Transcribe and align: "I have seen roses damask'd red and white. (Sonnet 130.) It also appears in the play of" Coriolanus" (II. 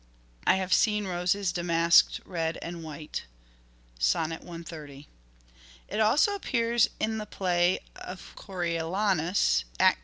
"I 0.47 0.55
have 0.55 0.73
seen 0.73 1.05
roses 1.05 1.51
damask'd 1.51 2.21
red 2.25 2.57
and 2.63 2.83
white. 2.83 3.25
(Sonnet 3.99 4.41
130.) 4.41 5.07
It 5.89 5.99
also 5.99 6.33
appears 6.33 6.89
in 6.99 7.19
the 7.19 7.27
play 7.27 7.81
of" 7.95 8.33
Coriolanus" 8.35 9.63
(II. 9.79 9.91